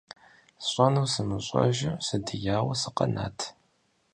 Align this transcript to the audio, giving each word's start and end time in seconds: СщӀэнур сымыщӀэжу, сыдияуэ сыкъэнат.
СщӀэнур 0.65 1.07
сымыщӀэжу, 1.13 1.93
сыдияуэ 2.05 2.73
сыкъэнат. 2.81 3.37